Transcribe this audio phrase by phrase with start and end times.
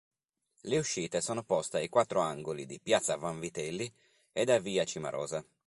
[0.61, 3.93] Le uscite sono poste ai quattro angoli di Piazza Vanvitelli
[4.31, 5.45] ed a Via Cimarosa.